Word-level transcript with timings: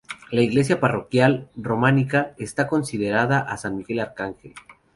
La 0.31 0.41
iglesia 0.41 0.79
parroquial, 0.79 1.47
románica, 1.55 2.33
está 2.39 2.65
consagrada 2.65 3.37
a 3.39 3.55
San 3.57 3.77
Miguel 3.77 3.99
Arcángel. 3.99 4.55